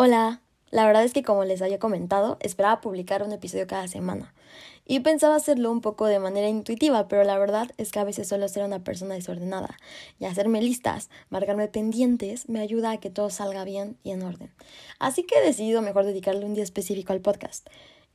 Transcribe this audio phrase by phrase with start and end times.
[0.00, 4.32] Hola, la verdad es que como les había comentado, esperaba publicar un episodio cada semana
[4.86, 8.28] y pensaba hacerlo un poco de manera intuitiva, pero la verdad es que a veces
[8.28, 9.76] solo ser una persona desordenada
[10.20, 14.54] y hacerme listas, marcarme pendientes, me ayuda a que todo salga bien y en orden.
[15.00, 17.66] Así que he decidido mejor dedicarle un día específico al podcast.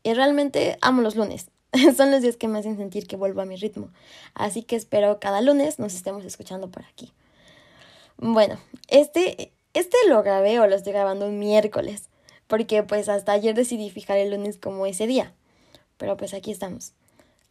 [0.03, 1.51] Y realmente amo los lunes.
[1.97, 3.89] Son los días que me hacen sentir que vuelvo a mi ritmo.
[4.35, 7.11] Así que espero cada lunes nos estemos escuchando por aquí.
[8.15, 8.57] Bueno,
[8.87, 12.09] este este lo grabé o lo estoy grabando un miércoles,
[12.47, 15.33] porque pues hasta ayer decidí fijar el lunes como ese día.
[15.97, 16.93] Pero pues aquí estamos,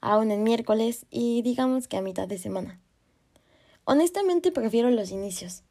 [0.00, 2.80] aún en miércoles y digamos que a mitad de semana.
[3.84, 5.62] Honestamente prefiero los inicios.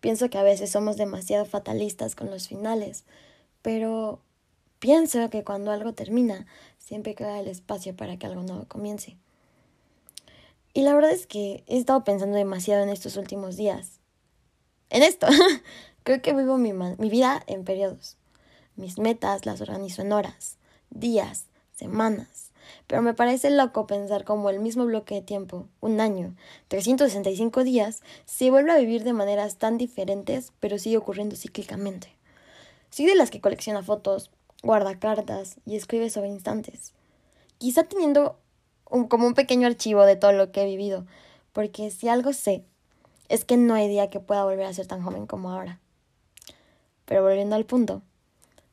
[0.00, 3.04] Pienso que a veces somos demasiado fatalistas con los finales,
[3.62, 4.20] pero
[4.78, 6.46] pienso que cuando algo termina,
[6.78, 9.16] siempre queda el espacio para que algo nuevo comience.
[10.74, 14.00] Y la verdad es que he estado pensando demasiado en estos últimos días.
[14.90, 15.26] En esto.
[16.04, 16.72] Creo que vivo mi,
[17.08, 18.18] vida en periodos.
[18.76, 20.58] Mis metas las organizo en horas,
[20.90, 22.52] días, semanas.
[22.86, 26.36] Pero me parece loco pensar como el mismo bloque de tiempo, un año,
[26.68, 32.14] 365 días, se vuelve a vivir de maneras tan diferentes, pero sigue ocurriendo cíclicamente.
[32.90, 34.30] Soy de las que colecciona fotos,
[34.62, 36.92] guarda cartas y escribe sobre instantes.
[37.56, 38.38] Quizá teniendo
[38.90, 41.06] un, como un pequeño archivo de todo lo que he vivido,
[41.54, 42.62] porque si algo sé,
[43.30, 45.80] es que no hay día que pueda volver a ser tan joven como ahora.
[47.04, 48.02] Pero volviendo al punto,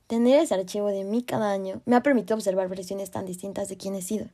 [0.07, 3.77] tener ese archivo de mí cada año me ha permitido observar versiones tan distintas de
[3.77, 4.27] quién he sido.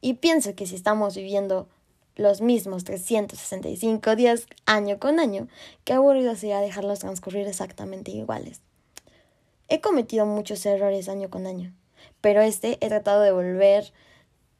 [0.00, 1.68] Y pienso que si estamos viviendo
[2.16, 5.48] los mismos 365 días año con año,
[5.84, 8.62] qué aburrido sería dejarlos transcurrir exactamente iguales.
[9.68, 11.74] He cometido muchos errores año con año,
[12.20, 13.92] pero este he tratado de volver,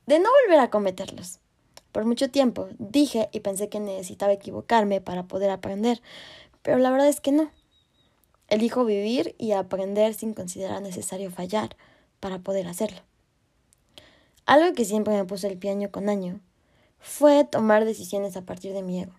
[0.06, 1.38] de no volver a cometerlos.
[1.92, 6.02] Por mucho tiempo dije y pensé que necesitaba equivocarme para poder aprender,
[6.62, 7.50] pero la verdad es que no.
[8.48, 11.76] Elijo vivir y aprender sin considerar necesario fallar
[12.20, 13.00] para poder hacerlo.
[14.46, 16.40] Algo que siempre me puso el pie año con año
[17.00, 19.12] fue tomar decisiones a partir de mi ego.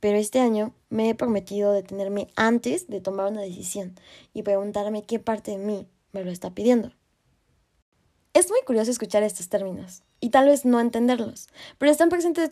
[0.00, 3.94] Pero este año me he prometido detenerme antes de tomar una decisión
[4.32, 6.92] y preguntarme qué parte de mí me lo está pidiendo.
[8.34, 11.48] Es muy curioso escuchar estos términos y tal vez no entenderlos,
[11.78, 12.50] pero están presentes,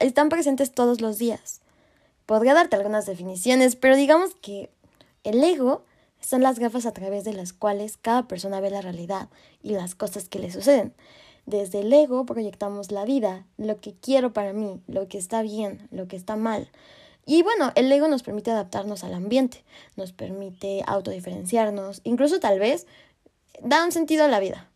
[0.00, 1.60] están presentes todos los días.
[2.26, 4.70] Podría darte algunas definiciones, pero digamos que
[5.26, 5.84] el ego
[6.20, 9.28] son las gafas a través de las cuales cada persona ve la realidad
[9.62, 10.94] y las cosas que le suceden.
[11.46, 15.88] Desde el ego proyectamos la vida, lo que quiero para mí, lo que está bien,
[15.92, 16.70] lo que está mal.
[17.24, 19.64] Y bueno, el ego nos permite adaptarnos al ambiente,
[19.96, 22.86] nos permite autodiferenciarnos, incluso tal vez
[23.62, 24.68] da un sentido a la vida.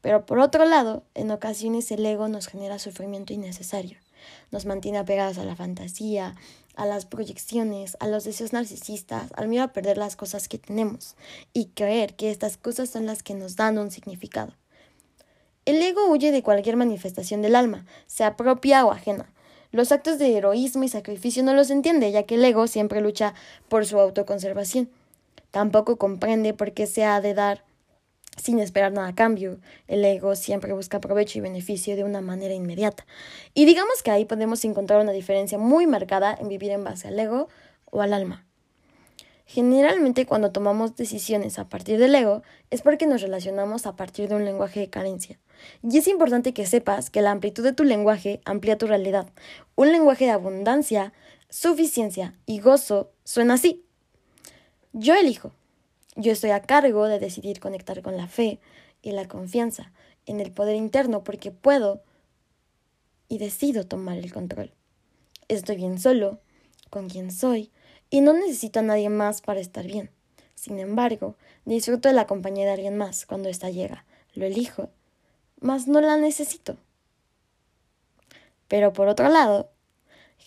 [0.00, 3.98] Pero por otro lado, en ocasiones el ego nos genera sufrimiento innecesario,
[4.50, 6.36] nos mantiene apegados a la fantasía,
[6.78, 11.16] a las proyecciones, a los deseos narcisistas, al miedo a perder las cosas que tenemos
[11.52, 14.54] y creer que estas cosas son las que nos dan un significado.
[15.64, 19.30] El ego huye de cualquier manifestación del alma, sea propia o ajena.
[19.72, 23.34] Los actos de heroísmo y sacrificio no los entiende, ya que el ego siempre lucha
[23.68, 24.88] por su autoconservación.
[25.50, 27.64] Tampoco comprende por qué se ha de dar
[28.38, 29.58] sin esperar nada a cambio.
[29.86, 33.06] El ego siempre busca provecho y beneficio de una manera inmediata.
[33.54, 37.18] Y digamos que ahí podemos encontrar una diferencia muy marcada en vivir en base al
[37.18, 37.48] ego
[37.90, 38.46] o al alma.
[39.50, 44.34] Generalmente cuando tomamos decisiones a partir del ego es porque nos relacionamos a partir de
[44.34, 45.40] un lenguaje de carencia.
[45.82, 49.30] Y es importante que sepas que la amplitud de tu lenguaje amplía tu realidad.
[49.74, 51.14] Un lenguaje de abundancia,
[51.48, 53.86] suficiencia y gozo suena así.
[54.92, 55.52] Yo elijo.
[56.20, 58.58] Yo estoy a cargo de decidir conectar con la fe
[59.02, 59.92] y la confianza
[60.26, 62.02] en el poder interno porque puedo
[63.28, 64.72] y decido tomar el control.
[65.46, 66.40] Estoy bien solo,
[66.90, 67.70] con quien soy,
[68.10, 70.10] y no necesito a nadie más para estar bien.
[70.56, 74.04] Sin embargo, disfruto de la compañía de alguien más cuando ésta llega.
[74.34, 74.90] Lo elijo,
[75.60, 76.78] mas no la necesito.
[78.66, 79.70] Pero por otro lado,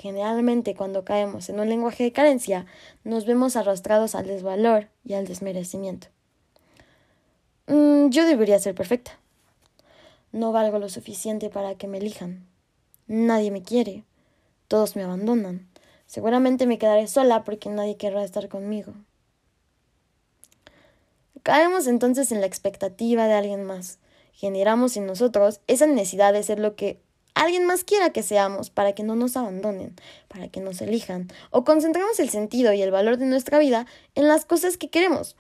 [0.02, 2.66] Generalmente cuando caemos en un lenguaje de carencia,
[3.04, 6.08] nos vemos arrastrados al desvalor y al desmerecimiento.
[7.68, 9.20] Mm, yo debería ser perfecta.
[10.32, 12.48] No valgo lo suficiente para que me elijan.
[13.06, 14.04] Nadie me quiere.
[14.68, 15.70] Todos me abandonan.
[16.08, 18.94] Seguramente me quedaré sola porque nadie querrá estar conmigo.
[21.44, 24.00] Caemos entonces en la expectativa de alguien más.
[24.34, 27.00] Generamos en nosotros esa necesidad de ser lo que
[27.42, 29.96] alguien más quiera que seamos para que no nos abandonen,
[30.28, 34.28] para que nos elijan, o concentremos el sentido y el valor de nuestra vida en
[34.28, 35.36] las cosas que queremos,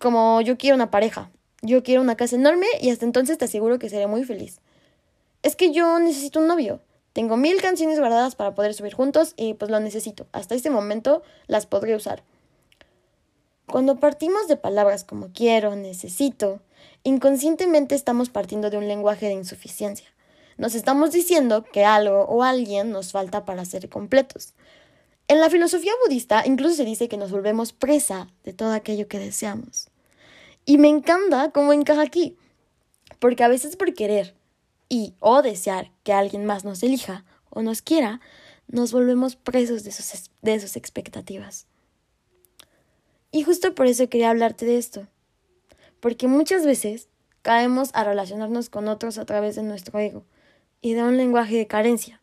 [0.00, 1.30] como yo quiero una pareja,
[1.60, 4.60] yo quiero una casa enorme y hasta entonces te aseguro que seré muy feliz.
[5.42, 6.80] Es que yo necesito un novio.
[7.12, 10.26] Tengo mil canciones guardadas para poder subir juntos y pues lo necesito.
[10.32, 12.22] Hasta este momento las podré usar.
[13.66, 16.60] Cuando partimos de palabras como quiero, necesito,
[17.02, 20.13] inconscientemente estamos partiendo de un lenguaje de insuficiencia.
[20.56, 24.54] Nos estamos diciendo que algo o alguien nos falta para ser completos.
[25.26, 29.18] En la filosofía budista incluso se dice que nos volvemos presa de todo aquello que
[29.18, 29.88] deseamos.
[30.64, 32.36] Y me encanta cómo encaja aquí,
[33.18, 34.34] porque a veces por querer
[34.88, 38.20] y o desear que alguien más nos elija o nos quiera,
[38.68, 41.66] nos volvemos presos de sus, de sus expectativas.
[43.30, 45.08] Y justo por eso quería hablarte de esto,
[46.00, 47.08] porque muchas veces
[47.42, 50.24] caemos a relacionarnos con otros a través de nuestro ego
[50.84, 52.20] y de un lenguaje de carencia.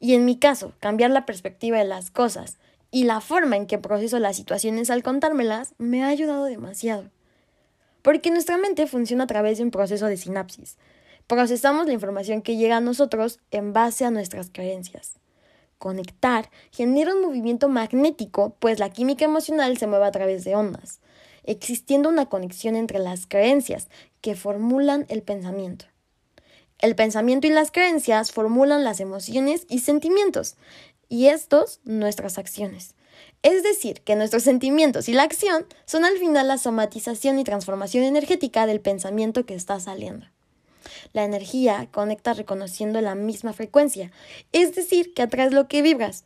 [0.00, 2.58] Y en mi caso, cambiar la perspectiva de las cosas
[2.90, 7.04] y la forma en que proceso las situaciones al contármelas me ha ayudado demasiado.
[8.02, 10.76] Porque nuestra mente funciona a través de un proceso de sinapsis.
[11.28, 15.14] Procesamos la información que llega a nosotros en base a nuestras creencias.
[15.78, 20.98] Conectar genera un movimiento magnético, pues la química emocional se mueve a través de ondas,
[21.44, 23.88] existiendo una conexión entre las creencias
[24.20, 25.86] que formulan el pensamiento.
[26.78, 30.56] El pensamiento y las creencias formulan las emociones y sentimientos,
[31.08, 32.94] y estos nuestras acciones.
[33.42, 38.04] Es decir, que nuestros sentimientos y la acción son al final la somatización y transformación
[38.04, 40.26] energética del pensamiento que está saliendo.
[41.12, 44.12] La energía conecta reconociendo la misma frecuencia,
[44.52, 46.24] es decir, que atraes lo que vibras.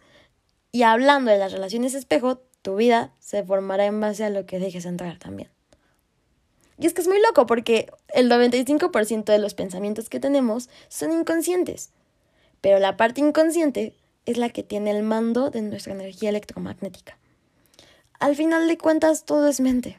[0.70, 4.58] Y hablando de las relaciones espejo, tu vida se formará en base a lo que
[4.58, 5.50] dejes entrar también.
[6.78, 11.12] Y es que es muy loco porque el 95% de los pensamientos que tenemos son
[11.12, 11.90] inconscientes,
[12.60, 13.94] pero la parte inconsciente
[14.26, 17.18] es la que tiene el mando de nuestra energía electromagnética.
[18.18, 19.98] Al final de cuentas, todo es mente.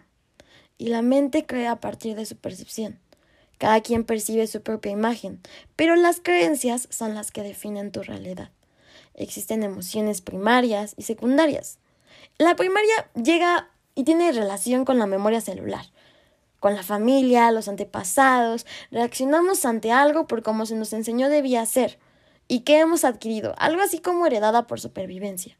[0.77, 2.99] Y la mente crea a partir de su percepción.
[3.57, 5.41] Cada quien percibe su propia imagen,
[5.75, 8.49] pero las creencias son las que definen tu realidad.
[9.13, 11.77] Existen emociones primarias y secundarias.
[12.37, 15.85] La primaria llega y tiene relación con la memoria celular,
[16.63, 18.65] con la familia, los antepasados.
[18.89, 21.99] Reaccionamos ante algo por cómo se nos enseñó debía ser
[22.47, 25.57] y que hemos adquirido, algo así como heredada por supervivencia.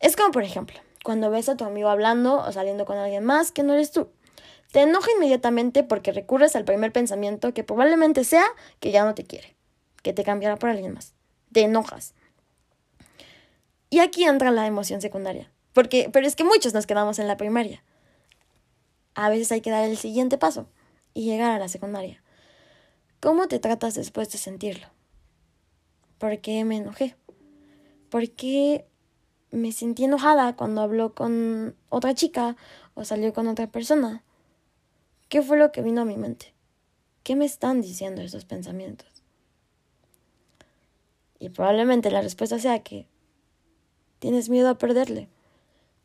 [0.00, 3.50] Es como, por ejemplo, cuando ves a tu amigo hablando o saliendo con alguien más
[3.50, 4.08] que no eres tú.
[4.70, 8.46] Te enoja inmediatamente porque recurres al primer pensamiento que probablemente sea
[8.78, 9.56] que ya no te quiere,
[10.04, 11.14] que te cambiará por alguien más.
[11.50, 12.14] Te enojas.
[13.90, 15.50] Y aquí entra la emoción secundaria.
[15.72, 17.82] Porque, pero es que muchos nos quedamos en la primaria.
[19.16, 20.68] A veces hay que dar el siguiente paso
[21.14, 22.22] y llegar a la secundaria.
[23.18, 24.88] ¿Cómo te tratas después de sentirlo?
[26.18, 27.16] ¿Por qué me enojé?
[28.10, 28.86] ¿Por qué
[29.50, 32.56] me sentí enojada cuando habló con otra chica
[32.92, 34.22] o salió con otra persona?
[35.30, 36.52] ¿Qué fue lo que vino a mi mente?
[37.22, 39.22] ¿Qué me están diciendo esos pensamientos?
[41.38, 43.08] Y probablemente la respuesta sea que
[44.18, 45.30] tienes miedo a perderle,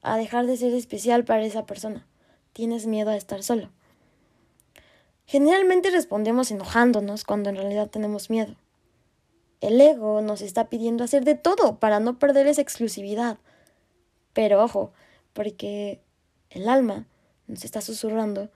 [0.01, 2.07] a dejar de ser especial para esa persona.
[2.53, 3.69] Tienes miedo a estar solo.
[5.25, 8.55] Generalmente respondemos enojándonos cuando en realidad tenemos miedo.
[9.61, 13.37] El ego nos está pidiendo hacer de todo para no perder esa exclusividad.
[14.33, 14.91] Pero ojo,
[15.33, 16.01] porque
[16.49, 17.07] el alma
[17.47, 18.49] nos está susurrando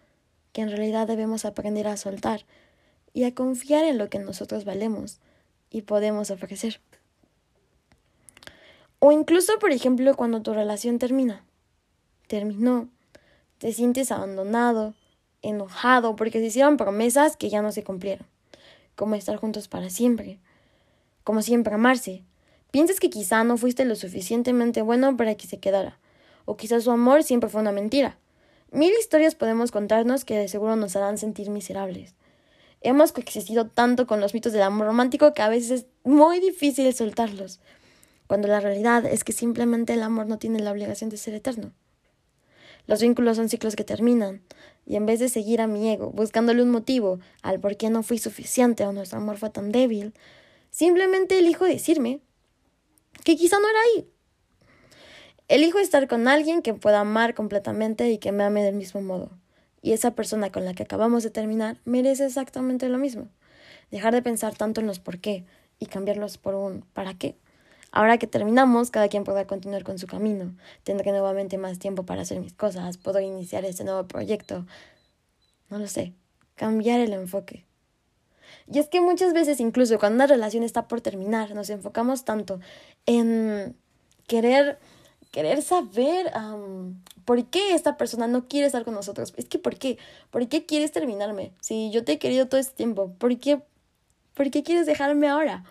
[0.51, 2.45] que en realidad debemos aprender a soltar
[3.13, 5.19] y a confiar en lo que nosotros valemos
[5.69, 6.81] y podemos ofrecer.
[8.99, 11.45] O incluso, por ejemplo, cuando tu relación termina.
[12.27, 12.89] Terminó.
[13.65, 14.93] Te sientes abandonado,
[15.41, 18.27] enojado porque se hicieron promesas que ya no se cumplieron.
[18.95, 20.37] Como estar juntos para siempre
[21.23, 22.21] como siempre, amarse.
[22.69, 25.97] Piensas que quizá no fuiste lo suficientemente bueno para que se quedara,
[26.45, 28.19] o quizá su amor siempre fue una mentira.
[28.71, 32.13] Mil historias podemos contarnos que de seguro nos harán sentir miserables.
[32.81, 36.93] Hemos coexistido tanto con los mitos del amor romántico que a veces es muy difícil
[36.93, 37.59] soltarlos,
[38.27, 41.73] cuando la realidad es que simplemente el amor no tiene la obligación de ser eterno.
[42.87, 44.41] Los vínculos son ciclos que terminan,
[44.85, 48.03] y en vez de seguir a mi ego buscándole un motivo al por qué no
[48.03, 50.13] fui suficiente o nuestro amor fue tan débil,
[50.75, 52.19] Simplemente elijo decirme
[53.23, 54.09] que quizá no era ahí.
[55.47, 59.29] Elijo estar con alguien que pueda amar completamente y que me ame del mismo modo.
[59.81, 63.29] Y esa persona con la que acabamos de terminar merece exactamente lo mismo.
[63.89, 65.45] Dejar de pensar tanto en los por qué
[65.79, 67.37] y cambiarlos por un para qué.
[67.95, 70.53] Ahora que terminamos, cada quien podrá continuar con su camino.
[70.83, 72.97] Tendré nuevamente más tiempo para hacer mis cosas.
[72.97, 74.65] Puedo iniciar este nuevo proyecto.
[75.69, 76.11] No lo sé.
[76.55, 77.63] Cambiar el enfoque.
[78.69, 82.59] Y es que muchas veces, incluso cuando una relación está por terminar, nos enfocamos tanto
[83.05, 83.77] en
[84.27, 84.77] querer,
[85.31, 86.33] querer saber
[87.23, 89.33] por qué esta persona no quiere estar con nosotros.
[89.37, 89.97] Es que, ¿por qué?
[90.31, 91.53] ¿Por qué quieres terminarme?
[91.61, 93.61] Si yo te he querido todo este tiempo, ¿por qué,
[94.33, 95.63] ¿por qué quieres dejarme ahora?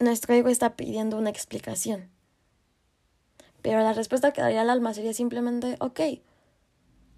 [0.00, 2.08] Nuestro ego está pidiendo una explicación.
[3.60, 6.00] Pero la respuesta que daría al alma sería simplemente, ok,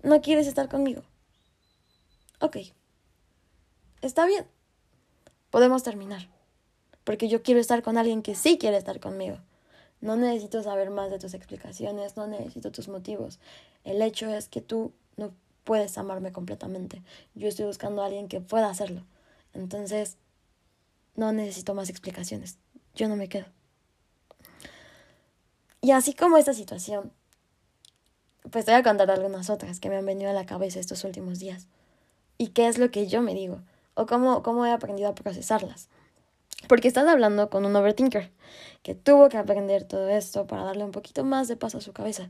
[0.03, 1.03] no quieres estar conmigo.
[2.41, 2.57] Ok,
[4.01, 4.49] está bien,
[5.51, 6.29] podemos terminar.
[7.05, 9.39] Porque yo quiero estar con alguien que sí quiere estar conmigo.
[10.01, 13.39] No necesito saber más de tus explicaciones, no necesito tus motivos.
[13.85, 17.05] El hecho es que tú no puedes amarme completamente.
[17.37, 19.05] Yo estoy buscando a alguien que pueda hacerlo.
[19.53, 20.17] Entonces,
[21.15, 22.59] no necesito más explicaciones.
[22.95, 23.47] Yo no me quedo.
[25.81, 27.13] Y así como esta situación,
[28.51, 31.05] pues te voy a contar algunas otras que me han venido a la cabeza estos
[31.05, 31.67] últimos días.
[32.39, 33.61] Y qué es lo que yo me digo.
[33.95, 35.89] O cómo, cómo he aprendido a procesarlas.
[36.69, 38.31] Porque estás hablando con un overthinker
[38.83, 41.93] que tuvo que aprender todo esto para darle un poquito más de paso a su
[41.93, 42.29] cabeza.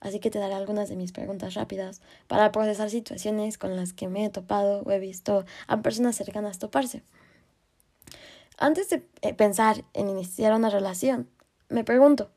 [0.00, 4.08] Así que te daré algunas de mis preguntas rápidas para procesar situaciones con las que
[4.08, 7.02] me he topado o he visto a personas cercanas toparse.
[8.60, 11.30] Antes de eh, pensar en iniciar una relación,
[11.70, 12.30] me pregunto,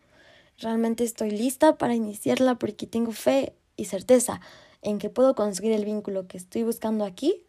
[0.58, 4.39] ¿realmente estoy lista para iniciarla porque tengo fe y certeza
[4.82, 7.46] en que puedo conseguir el vínculo que estoy buscando aquí?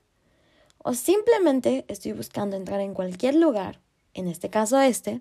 [0.78, 3.80] ¿O simplemente estoy buscando entrar en cualquier lugar,
[4.12, 5.20] en este caso este,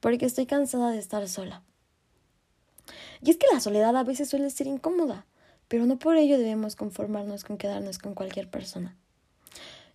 [0.00, 1.62] porque estoy cansada de estar sola?
[3.22, 5.24] Y es que la soledad a veces suele ser incómoda,
[5.66, 8.98] pero no por ello debemos conformarnos con quedarnos con cualquier persona.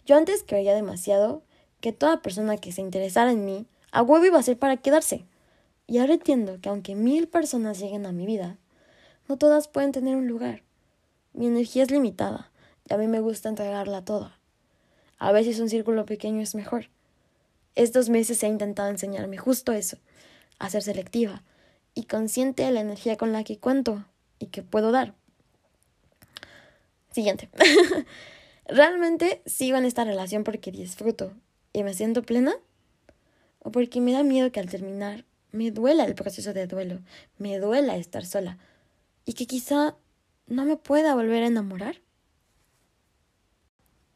[0.07, 1.43] Yo antes creía demasiado
[1.81, 5.25] que toda persona que se interesara en mí, a huevo iba a ser para quedarse.
[5.87, 8.57] Y ahora entiendo que aunque mil personas lleguen a mi vida,
[9.27, 10.63] no todas pueden tener un lugar.
[11.33, 12.51] Mi energía es limitada
[12.89, 14.39] y a mí me gusta entregarla toda.
[15.17, 16.89] A veces un círculo pequeño es mejor.
[17.75, 19.97] Estos meses he intentado enseñarme justo eso,
[20.59, 21.43] a ser selectiva,
[21.93, 24.05] y consciente de la energía con la que cuento
[24.39, 25.13] y que puedo dar.
[27.11, 27.49] Siguiente.
[28.67, 31.33] ¿Realmente sigo en esta relación porque disfruto
[31.77, 32.55] y me siento plena?
[33.59, 37.01] ¿O porque me da miedo que al terminar me duela el proceso de duelo,
[37.37, 38.57] me duela estar sola
[39.25, 39.95] y que quizá
[40.47, 42.01] no me pueda volver a enamorar?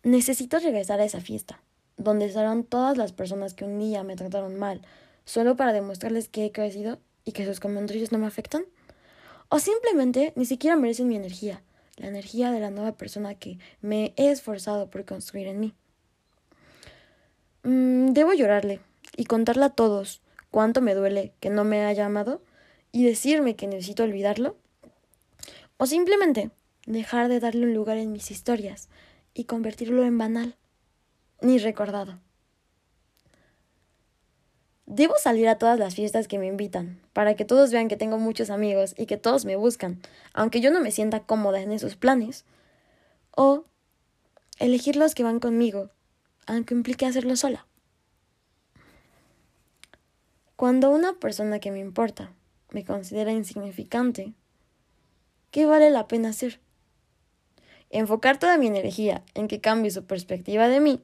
[0.01, 1.61] Necesito regresar a esa fiesta,
[1.97, 4.81] donde estarán todas las personas que un día me trataron mal,
[5.25, 8.65] solo para demostrarles que he crecido y que sus comentarios no me afectan?
[9.49, 11.61] ¿O simplemente ni siquiera merecen mi energía,
[11.97, 15.75] la energía de la nueva persona que me he esforzado por construir en mí?
[17.63, 18.79] Mm, debo llorarle
[19.15, 22.41] y contarle a todos cuánto me duele que no me haya amado
[22.91, 24.57] y decirme que necesito olvidarlo?
[25.77, 26.51] ¿O simplemente
[26.85, 28.89] dejar de darle un lugar en mis historias
[29.33, 30.55] y convertirlo en banal,
[31.41, 32.19] ni recordado?
[34.85, 38.17] Debo salir a todas las fiestas que me invitan, para que todos vean que tengo
[38.17, 40.01] muchos amigos y que todos me buscan,
[40.33, 42.43] aunque yo no me sienta cómoda en esos planes.
[43.33, 43.63] O
[44.59, 45.91] elegir los que van conmigo,
[46.51, 47.65] aunque implique hacerlo sola.
[50.57, 52.33] Cuando una persona que me importa
[52.71, 54.33] me considera insignificante,
[55.49, 56.59] ¿qué vale la pena hacer?
[57.89, 61.01] Enfocar toda mi energía en que cambie su perspectiva de mí,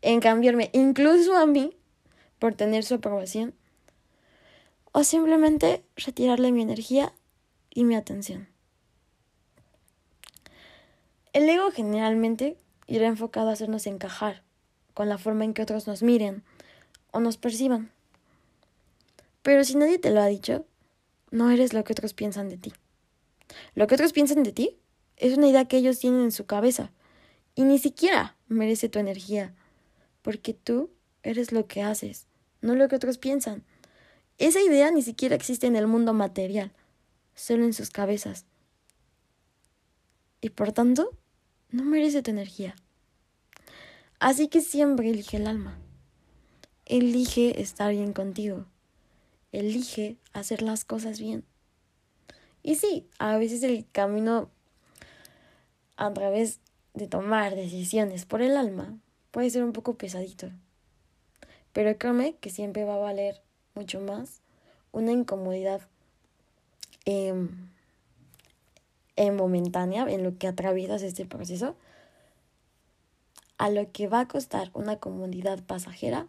[0.00, 1.76] en cambiarme incluso a mí,
[2.40, 3.54] por tener su aprobación,
[4.90, 7.12] o simplemente retirarle mi energía
[7.70, 8.48] y mi atención.
[11.32, 12.58] El ego generalmente
[12.88, 14.42] irá enfocado a hacernos encajar
[14.94, 16.42] con la forma en que otros nos miren
[17.10, 17.90] o nos perciban.
[19.42, 20.66] Pero si nadie te lo ha dicho,
[21.30, 22.72] no eres lo que otros piensan de ti.
[23.74, 24.78] Lo que otros piensan de ti
[25.16, 26.90] es una idea que ellos tienen en su cabeza
[27.54, 29.54] y ni siquiera merece tu energía,
[30.22, 30.90] porque tú
[31.22, 32.26] eres lo que haces
[32.62, 33.64] no lo que otros piensan.
[34.38, 36.72] Esa idea ni siquiera existe en el mundo material,
[37.34, 38.46] solo en sus cabezas.
[40.40, 41.10] Y por tanto,
[41.70, 42.74] no merece tu energía.
[44.22, 45.76] Así que siempre elige el alma.
[46.86, 48.66] Elige estar bien contigo.
[49.50, 51.42] Elige hacer las cosas bien.
[52.62, 54.48] Y sí, a veces el camino
[55.96, 56.60] a través
[56.94, 58.96] de tomar decisiones por el alma
[59.32, 60.50] puede ser un poco pesadito.
[61.72, 63.42] Pero créeme que siempre va a valer
[63.74, 64.40] mucho más
[64.92, 65.80] una incomodidad
[67.06, 67.50] en
[69.16, 71.74] momentánea en lo que atraviesas este proceso
[73.62, 76.26] a lo que va a costar una comodidad pasajera,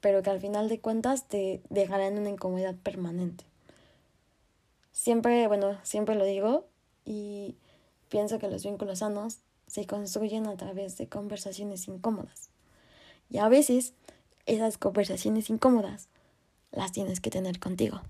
[0.00, 3.44] pero que al final de cuentas te dejará en una incomodidad permanente.
[4.92, 6.66] Siempre, bueno, siempre lo digo
[7.04, 7.58] y
[8.08, 12.48] pienso que los vínculos sanos se construyen a través de conversaciones incómodas.
[13.28, 13.92] Y a veces
[14.46, 16.08] esas conversaciones incómodas
[16.72, 18.00] las tienes que tener contigo.